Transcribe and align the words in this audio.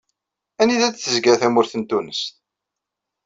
Anida 0.61 0.87
d-tezga 0.89 1.33
tmurt 1.41 1.73
n 1.79 1.83
Tunes? 1.89 2.21